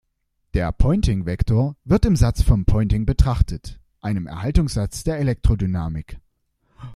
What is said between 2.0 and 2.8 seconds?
im Satz von